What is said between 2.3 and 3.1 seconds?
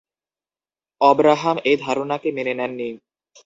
মেনে নেননি।